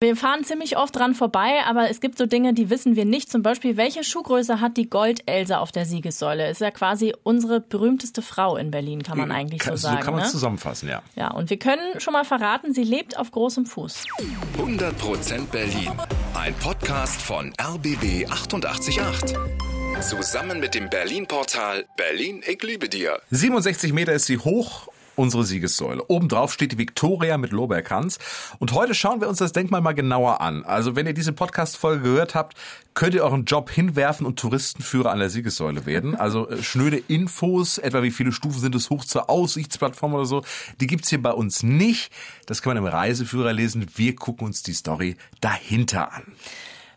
Wir 0.00 0.14
fahren 0.14 0.44
ziemlich 0.44 0.76
oft 0.76 0.94
dran 0.94 1.16
vorbei, 1.16 1.64
aber 1.66 1.90
es 1.90 2.00
gibt 2.00 2.18
so 2.18 2.26
Dinge, 2.26 2.54
die 2.54 2.70
wissen 2.70 2.94
wir 2.94 3.04
nicht. 3.04 3.32
Zum 3.32 3.42
Beispiel, 3.42 3.76
welche 3.76 4.04
Schuhgröße 4.04 4.60
hat 4.60 4.76
die 4.76 4.88
Goldelse 4.88 5.58
auf 5.58 5.72
der 5.72 5.86
Siegessäule? 5.86 6.48
Ist 6.48 6.60
ja 6.60 6.70
quasi 6.70 7.14
unsere 7.24 7.60
berühmteste 7.60 8.22
Frau 8.22 8.56
in 8.56 8.70
Berlin, 8.70 9.02
kann 9.02 9.18
man 9.18 9.32
eigentlich 9.32 9.60
kann, 9.60 9.76
so 9.76 9.88
sagen. 9.88 9.96
So 9.96 10.04
kann 10.04 10.14
man 10.14 10.22
es 10.22 10.28
ne? 10.28 10.32
zusammenfassen, 10.34 10.88
ja. 10.88 11.02
Ja, 11.16 11.32
und 11.32 11.50
wir 11.50 11.58
können 11.58 11.98
schon 11.98 12.12
mal 12.12 12.24
verraten, 12.24 12.72
sie 12.72 12.84
lebt 12.84 13.18
auf 13.18 13.32
großem 13.32 13.66
Fuß. 13.66 14.04
100% 14.56 15.46
Berlin. 15.50 15.90
Ein 16.34 16.54
Podcast 16.54 17.20
von 17.20 17.52
RBB 17.60 18.30
888. 18.30 19.00
Zusammen 20.00 20.60
mit 20.60 20.76
dem 20.76 20.88
Berlin-Portal 20.90 21.86
Berlin, 21.96 22.44
ich 22.46 22.62
liebe 22.62 22.88
dir. 22.88 23.20
67 23.32 23.92
Meter 23.92 24.12
ist 24.12 24.26
sie 24.26 24.38
hoch 24.38 24.86
unsere 25.18 25.44
Siegessäule. 25.44 26.04
Obendrauf 26.08 26.52
steht 26.52 26.72
die 26.72 26.78
Viktoria 26.78 27.36
mit 27.36 27.50
Lorbeerkranz. 27.50 28.18
Und 28.58 28.72
heute 28.72 28.94
schauen 28.94 29.20
wir 29.20 29.28
uns 29.28 29.38
das 29.38 29.52
Denkmal 29.52 29.80
mal 29.80 29.92
genauer 29.92 30.40
an. 30.40 30.64
Also 30.64 30.96
wenn 30.96 31.06
ihr 31.06 31.12
diese 31.12 31.32
Podcast-Folge 31.32 32.02
gehört 32.02 32.34
habt, 32.34 32.56
könnt 32.94 33.14
ihr 33.14 33.24
euren 33.24 33.44
Job 33.44 33.70
hinwerfen 33.70 34.26
und 34.26 34.38
Touristenführer 34.38 35.10
an 35.10 35.18
der 35.18 35.30
Siegessäule 35.30 35.86
werden. 35.86 36.14
Also 36.14 36.48
äh, 36.48 36.62
schnöde 36.62 36.96
Infos, 36.96 37.78
etwa 37.78 38.02
wie 38.02 38.10
viele 38.10 38.32
Stufen 38.32 38.60
sind 38.60 38.74
es 38.74 38.90
hoch 38.90 39.04
zur 39.04 39.28
Aussichtsplattform 39.28 40.14
oder 40.14 40.26
so, 40.26 40.42
die 40.80 40.86
gibt's 40.86 41.08
hier 41.08 41.22
bei 41.22 41.32
uns 41.32 41.62
nicht. 41.62 42.12
Das 42.46 42.62
kann 42.62 42.74
man 42.74 42.84
im 42.84 42.90
Reiseführer 42.90 43.52
lesen. 43.52 43.86
Wir 43.94 44.16
gucken 44.16 44.46
uns 44.46 44.62
die 44.62 44.72
Story 44.72 45.16
dahinter 45.40 46.12
an. 46.12 46.32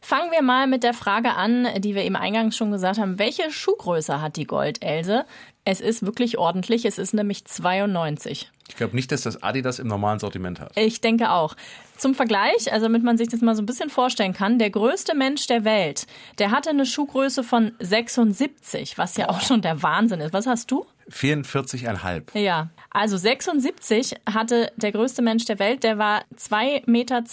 Fangen 0.03 0.31
wir 0.31 0.41
mal 0.41 0.65
mit 0.65 0.81
der 0.81 0.95
Frage 0.95 1.35
an, 1.35 1.67
die 1.77 1.93
wir 1.93 2.03
eben 2.03 2.15
eingangs 2.15 2.57
schon 2.57 2.71
gesagt 2.71 2.97
haben. 2.97 3.19
Welche 3.19 3.51
Schuhgröße 3.51 4.19
hat 4.19 4.35
die 4.35 4.45
Goldelse? 4.45 5.25
Es 5.63 5.79
ist 5.79 6.03
wirklich 6.03 6.37
ordentlich. 6.37 6.85
Es 6.85 6.97
ist 6.97 7.13
nämlich 7.13 7.45
92. 7.45 8.49
Ich 8.67 8.77
glaube 8.77 8.95
nicht, 8.95 9.11
dass 9.11 9.21
das 9.21 9.43
Adidas 9.43 9.79
im 9.79 9.87
normalen 9.87 10.19
Sortiment 10.19 10.59
hat. 10.59 10.71
Ich 10.75 11.01
denke 11.01 11.31
auch. 11.31 11.55
Zum 11.97 12.15
Vergleich, 12.15 12.71
also 12.71 12.85
damit 12.85 13.03
man 13.03 13.17
sich 13.17 13.27
das 13.27 13.41
mal 13.41 13.55
so 13.55 13.61
ein 13.61 13.65
bisschen 13.67 13.89
vorstellen 13.89 14.33
kann, 14.33 14.57
der 14.57 14.71
größte 14.71 15.13
Mensch 15.15 15.45
der 15.47 15.63
Welt, 15.63 16.07
der 16.39 16.49
hatte 16.51 16.71
eine 16.71 16.85
Schuhgröße 16.85 17.43
von 17.43 17.73
76, 17.79 18.97
was 18.97 19.17
ja 19.17 19.29
auch 19.29 19.41
schon 19.41 19.61
der 19.61 19.83
Wahnsinn 19.83 20.21
ist. 20.21 20.33
Was 20.33 20.47
hast 20.47 20.71
du? 20.71 20.85
44,5. 21.11 22.37
Ja, 22.37 22.69
also 22.89 23.17
76 23.17 24.15
hatte 24.29 24.71
der 24.75 24.91
größte 24.91 25.21
Mensch 25.21 25.45
der 25.45 25.59
Welt, 25.59 25.83
der 25.83 25.97
war 25.97 26.23
2,72 26.37 26.89
Meter 26.89 27.23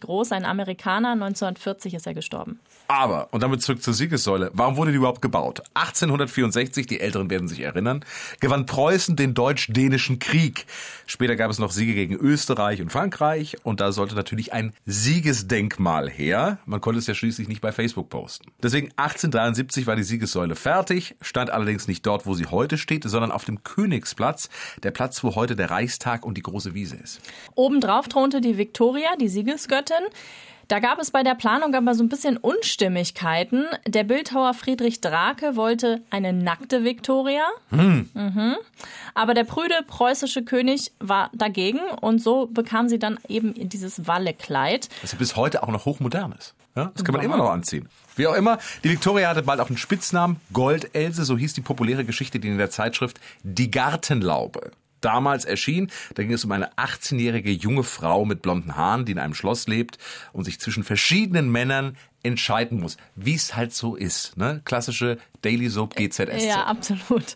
groß, 0.00 0.32
ein 0.32 0.44
Amerikaner, 0.44 1.12
1940 1.12 1.94
ist 1.94 2.06
er 2.06 2.14
gestorben. 2.14 2.60
Aber, 2.86 3.28
und 3.32 3.42
damit 3.42 3.62
zurück 3.62 3.82
zur 3.82 3.94
Siegessäule, 3.94 4.50
warum 4.52 4.76
wurde 4.76 4.90
die 4.90 4.98
überhaupt 4.98 5.22
gebaut? 5.22 5.62
1864, 5.72 6.86
die 6.86 7.00
Älteren 7.00 7.30
werden 7.30 7.48
sich 7.48 7.60
erinnern, 7.60 8.04
gewann 8.40 8.66
Preußen 8.66 9.16
den 9.16 9.32
Deutsch-Dänischen 9.32 10.18
Krieg. 10.18 10.66
Später 11.06 11.34
gab 11.36 11.50
es 11.50 11.58
noch 11.58 11.72
Siege 11.72 11.94
gegen 11.94 12.14
Österreich 12.14 12.82
und 12.82 12.92
Frankreich 12.92 13.56
und 13.62 13.80
da 13.80 13.90
sollte 13.90 14.14
natürlich 14.14 14.52
ein 14.52 14.74
Siegesdenkmal 14.84 16.10
her. 16.10 16.58
Man 16.66 16.82
konnte 16.82 16.98
es 16.98 17.06
ja 17.06 17.14
schließlich 17.14 17.48
nicht 17.48 17.62
bei 17.62 17.72
Facebook 17.72 18.10
posten. 18.10 18.50
Deswegen 18.62 18.88
1873 18.96 19.86
war 19.86 19.96
die 19.96 20.02
Siegessäule 20.02 20.54
fertig, 20.54 21.16
stand 21.22 21.48
allerdings 21.48 21.88
nicht 21.88 22.04
dort, 22.04 22.26
wo 22.26 22.34
sie 22.34 22.46
heute 22.46 22.76
steht, 22.76 22.93
sondern 23.02 23.32
auf 23.32 23.44
dem 23.44 23.64
Königsplatz, 23.64 24.48
der 24.82 24.92
Platz, 24.92 25.24
wo 25.24 25.34
heute 25.34 25.56
der 25.56 25.70
Reichstag 25.70 26.24
und 26.24 26.36
die 26.36 26.42
große 26.42 26.74
Wiese 26.74 26.96
ist. 26.96 27.20
Obendrauf 27.56 28.08
thronte 28.08 28.40
die 28.40 28.56
Viktoria, 28.56 29.16
die 29.16 29.28
Siegesgöttin. 29.28 30.04
Da 30.68 30.78
gab 30.78 30.98
es 30.98 31.10
bei 31.10 31.22
der 31.22 31.34
Planung 31.34 31.74
aber 31.74 31.94
so 31.94 32.02
ein 32.02 32.08
bisschen 32.08 32.36
Unstimmigkeiten. 32.36 33.66
Der 33.86 34.04
Bildhauer 34.04 34.54
Friedrich 34.54 35.00
Drake 35.00 35.56
wollte 35.56 36.02
eine 36.10 36.32
nackte 36.32 36.84
Viktoria. 36.84 37.44
Hm. 37.70 38.08
Mhm. 38.14 38.56
Aber 39.14 39.34
der 39.34 39.44
prüde 39.44 39.74
preußische 39.86 40.42
König 40.42 40.92
war 41.00 41.30
dagegen 41.34 41.80
und 42.00 42.20
so 42.20 42.46
bekam 42.46 42.88
sie 42.88 42.98
dann 42.98 43.18
eben 43.28 43.52
dieses 43.68 44.06
Wallekleid. 44.06 44.88
Das 45.02 45.14
bis 45.14 45.36
heute 45.36 45.62
auch 45.62 45.68
noch 45.68 45.84
hochmodern 45.84 46.32
ist. 46.32 46.54
Ja, 46.76 46.90
das 46.94 47.04
kann 47.04 47.14
man 47.14 47.24
immer 47.24 47.36
noch 47.36 47.50
anziehen. 47.50 47.88
Wie 48.16 48.26
auch 48.26 48.34
immer, 48.34 48.58
die 48.82 48.90
Viktoria 48.90 49.28
hatte 49.28 49.42
bald 49.42 49.60
auch 49.60 49.68
einen 49.68 49.78
Spitznamen, 49.78 50.40
Goldelse, 50.52 51.24
so 51.24 51.38
hieß 51.38 51.54
die 51.54 51.60
populäre 51.60 52.04
Geschichte, 52.04 52.40
die 52.40 52.48
in 52.48 52.58
der 52.58 52.70
Zeitschrift 52.70 53.20
Die 53.42 53.70
Gartenlaube 53.70 54.72
damals 55.04 55.44
erschien. 55.44 55.90
Da 56.14 56.22
ging 56.22 56.32
es 56.32 56.44
um 56.44 56.52
eine 56.52 56.72
18-jährige 56.74 57.50
junge 57.50 57.82
Frau 57.82 58.24
mit 58.24 58.42
blonden 58.42 58.76
Haaren, 58.76 59.04
die 59.04 59.12
in 59.12 59.18
einem 59.18 59.34
Schloss 59.34 59.68
lebt 59.68 59.98
und 60.32 60.44
sich 60.44 60.58
zwischen 60.58 60.82
verschiedenen 60.82 61.52
Männern 61.52 61.96
entscheiden 62.22 62.80
muss, 62.80 62.96
wie 63.14 63.34
es 63.34 63.54
halt 63.54 63.74
so 63.74 63.96
ist. 63.96 64.36
Ne? 64.36 64.62
Klassische 64.64 65.18
Daily 65.42 65.68
Soap 65.68 65.94
GZS. 65.94 66.44
Ja, 66.44 66.64
absolut. 66.64 67.34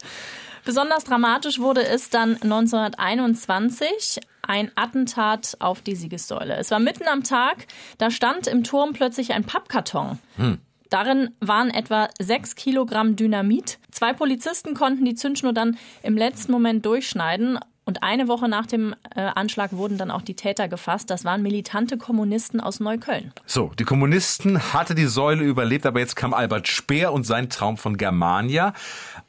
Besonders 0.64 1.04
dramatisch 1.04 1.58
wurde 1.58 1.86
es 1.86 2.10
dann 2.10 2.34
1921 2.42 4.20
ein 4.48 4.72
Attentat 4.74 5.56
auf 5.60 5.82
die 5.82 5.94
Siegessäule. 5.94 6.56
Es 6.56 6.70
war 6.70 6.80
mitten 6.80 7.06
am 7.06 7.22
Tag, 7.22 7.66
da 7.98 8.10
stand 8.10 8.48
im 8.48 8.64
Turm 8.64 8.92
plötzlich 8.92 9.32
ein 9.32 9.44
Pappkarton. 9.44 10.18
Hm. 10.36 10.58
Darin 10.90 11.34
waren 11.40 11.70
etwa 11.70 12.08
sechs 12.18 12.54
Kilogramm 12.56 13.14
Dynamit. 13.14 13.78
Zwei 13.90 14.14
Polizisten 14.14 14.74
konnten 14.74 15.04
die 15.04 15.14
Zündschnur 15.14 15.52
dann 15.52 15.76
im 16.02 16.16
letzten 16.16 16.50
Moment 16.50 16.86
durchschneiden. 16.86 17.58
Und 17.88 18.02
eine 18.02 18.28
Woche 18.28 18.50
nach 18.50 18.66
dem 18.66 18.94
äh, 19.16 19.20
Anschlag 19.20 19.72
wurden 19.72 19.96
dann 19.96 20.10
auch 20.10 20.20
die 20.20 20.34
Täter 20.34 20.68
gefasst. 20.68 21.08
Das 21.08 21.24
waren 21.24 21.42
militante 21.42 21.96
Kommunisten 21.96 22.60
aus 22.60 22.80
Neukölln. 22.80 23.32
So, 23.46 23.72
die 23.78 23.84
Kommunisten 23.84 24.74
hatte 24.74 24.94
die 24.94 25.06
Säule 25.06 25.42
überlebt, 25.42 25.86
aber 25.86 25.98
jetzt 25.98 26.14
kam 26.14 26.34
Albert 26.34 26.68
Speer 26.68 27.14
und 27.14 27.24
sein 27.24 27.48
Traum 27.48 27.78
von 27.78 27.96
Germania. 27.96 28.74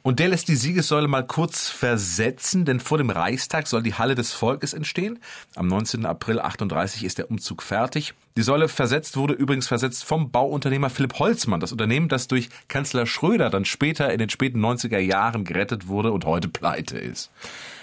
Und 0.02 0.18
der 0.18 0.28
lässt 0.28 0.48
die 0.48 0.56
Siegessäule 0.56 1.08
mal 1.08 1.26
kurz 1.26 1.70
versetzen, 1.70 2.66
denn 2.66 2.80
vor 2.80 2.98
dem 2.98 3.08
Reichstag 3.08 3.66
soll 3.66 3.82
die 3.82 3.94
Halle 3.94 4.14
des 4.14 4.34
Volkes 4.34 4.74
entstehen. 4.74 5.20
Am 5.56 5.66
19. 5.66 6.04
April 6.04 6.38
38 6.38 7.04
ist 7.04 7.16
der 7.16 7.30
Umzug 7.30 7.62
fertig. 7.62 8.12
Die 8.36 8.42
Säule 8.42 8.68
versetzt 8.68 9.16
wurde 9.16 9.32
übrigens 9.32 9.68
versetzt 9.68 10.04
vom 10.04 10.30
Bauunternehmer 10.30 10.90
Philipp 10.90 11.18
Holzmann. 11.18 11.60
Das 11.60 11.72
Unternehmen, 11.72 12.10
das 12.10 12.28
durch 12.28 12.50
Kanzler 12.68 13.06
Schröder 13.06 13.48
dann 13.48 13.64
später 13.64 14.12
in 14.12 14.18
den 14.18 14.28
späten 14.28 14.62
90er 14.62 14.98
Jahren 14.98 15.44
gerettet 15.44 15.88
wurde 15.88 16.12
und 16.12 16.26
heute 16.26 16.48
pleite 16.48 16.98
ist. 16.98 17.30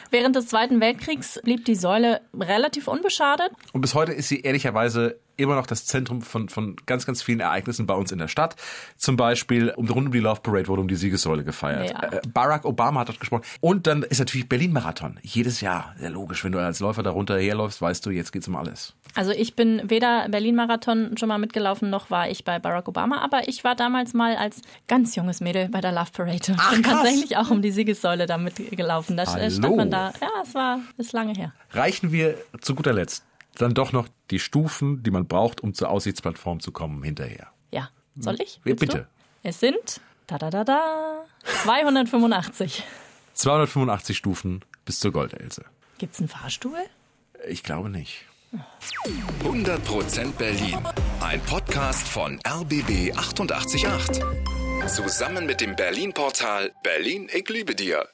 Während 0.10 0.36
des 0.36 0.48
Zweiten 0.48 0.80
Weltkriegs 0.80 1.40
blieb 1.44 1.66
die 1.66 1.76
Säule 1.76 2.22
relativ 2.40 2.88
unbeschadet. 2.88 3.52
Und 3.74 3.82
bis 3.82 3.94
heute 3.94 4.14
ist 4.14 4.30
sie 4.30 4.42
ehrlicherweise 4.42 5.20
immer 5.38 5.56
noch 5.56 5.68
das 5.68 5.86
Zentrum 5.86 6.22
von, 6.22 6.50
von 6.50 6.76
ganz, 6.86 7.06
ganz 7.06 7.22
vielen 7.22 7.40
Ereignissen 7.40 7.86
bei 7.86 7.94
uns 7.94 8.12
in 8.12 8.20
der 8.20 8.28
Stadt. 8.28 8.56
Zum 8.98 9.16
Beispiel 9.16 9.70
um, 9.70 9.88
rund 9.88 10.08
um 10.08 10.12
die 10.12 10.20
Love 10.20 10.42
Parade 10.42 10.68
wurde 10.68 10.82
um 10.82 10.88
die 10.88 10.96
Siegessäule 10.96 11.44
gefeiert. 11.44 11.92
Ja. 11.92 12.04
Äh, 12.04 12.22
Barack 12.34 12.66
Obama 12.66 13.02
hat 13.02 13.10
dort 13.10 13.20
gesprochen. 13.20 13.44
Und 13.62 13.88
dann 13.88 14.04
ist 14.04 14.20
natürlich 14.20 14.50
Berlin-Marathon. 14.50 15.20
Jedes 15.22 15.62
Jahr. 15.62 15.96
Sehr 16.00 16.10
logisch. 16.10 16.44
Wenn 16.44 16.52
du 16.52 16.60
als 16.60 16.80
Läufer 16.80 17.04
darunter 17.04 17.38
herläufst, 17.38 17.82
weißt 17.82 18.06
du, 18.06 18.10
jetzt 18.10 18.32
geht's 18.32 18.48
um 18.48 18.56
alles. 18.56 18.94
Also 19.14 19.32
ich 19.32 19.56
bin 19.56 19.82
weder 19.86 20.28
Berlin-Marathon 20.30 21.18
schon 21.18 21.30
mal 21.30 21.38
mitgelaufen, 21.38 21.90
noch 21.90 22.12
war 22.12 22.30
ich 22.30 22.44
bei 22.44 22.60
Barack 22.60 22.88
Obama, 22.88 23.20
aber 23.20 23.48
ich 23.48 23.64
war 23.64 23.76
damals 23.76 24.14
mal 24.14 24.36
als 24.36 24.62
ganz 24.88 25.16
junges 25.16 25.40
Mädel 25.40 25.70
bei 25.70 25.82
der 25.82 25.92
Love 25.92 26.12
Parade. 26.12 26.56
Ach, 26.58 26.72
bin 26.72 26.84
tatsächlich 26.84 27.38
auch 27.38 27.50
um 27.50 27.62
die 27.62 27.72
Siegessäule 27.72 28.26
da 28.26 28.38
mitgelaufen. 28.38 29.18
Da 29.18 29.26
Hallo. 29.26 29.50
stand 29.50 29.78
man 29.78 29.92
da. 29.92 30.14
Ja, 30.22 30.30
es 30.44 30.54
war, 30.54 30.80
ist 30.98 31.14
lange 31.14 31.34
her. 31.34 31.54
Reichen 31.72 32.12
wir 32.12 32.36
zu 32.62 32.76
guter 32.76 32.94
Letzt 32.94 33.27
dann 33.62 33.74
doch 33.74 33.92
noch 33.92 34.08
die 34.32 34.40
Stufen, 34.40 35.04
die 35.04 35.12
man 35.12 35.28
braucht, 35.28 35.62
um 35.62 35.74
zur 35.74 35.90
Aussichtsplattform 35.90 36.60
zu 36.60 36.72
kommen, 36.72 37.04
hinterher. 37.04 37.52
Ja. 37.72 37.90
Soll 38.20 38.42
ich? 38.42 38.60
Willst 38.64 38.80
Bitte. 38.80 38.98
Du? 38.98 39.08
Es 39.50 39.60
sind 39.60 40.02
da 40.28 40.38
da 40.38 40.50
da 40.50 40.64
da 40.64 41.26
285. 41.64 42.84
285 43.34 44.18
Stufen 44.18 44.66
bis 44.86 45.00
zur 45.00 45.12
Goldelse. 45.12 45.66
Gibt's 45.98 46.20
einen 46.20 46.28
Fahrstuhl? 46.28 46.80
Ich 47.48 47.64
glaube 47.64 47.90
nicht. 47.90 48.26
100% 49.44 50.32
Berlin. 50.34 50.80
Ein 51.20 51.42
Podcast 51.42 52.08
von 52.08 52.40
RBB 52.48 53.16
888. 53.16 54.24
Zusammen 54.88 55.46
mit 55.46 55.60
dem 55.60 55.76
Berlin-Portal 55.76 56.72
Berlin, 56.82 57.30
ich 57.34 57.48
liebe 57.50 57.76
dir. 57.76 58.08